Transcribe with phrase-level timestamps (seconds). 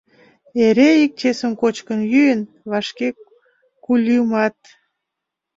[0.65, 3.07] Эре ик чесым кочкын-йӱын, вашке
[3.83, 4.57] кульымат.